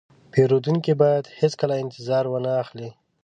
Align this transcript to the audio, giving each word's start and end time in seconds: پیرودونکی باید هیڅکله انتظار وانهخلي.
پیرودونکی 0.31 0.93
باید 1.01 1.25
هیڅکله 1.39 1.75
انتظار 1.83 2.23
وانهخلي. 2.27 2.89